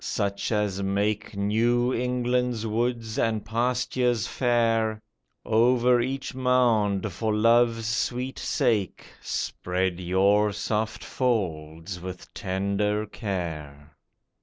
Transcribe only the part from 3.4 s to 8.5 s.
pastures fair, Over each mound, for Love's sweet